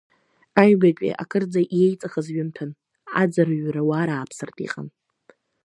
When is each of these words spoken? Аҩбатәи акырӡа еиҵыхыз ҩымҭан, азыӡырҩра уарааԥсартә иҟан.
Аҩбатәи 0.61 1.17
акырӡа 1.21 1.61
еиҵыхыз 1.81 2.27
ҩымҭан, 2.35 2.71
азыӡырҩра 3.21 3.81
уарааԥсартә 3.89 4.61
иҟан. 4.65 4.87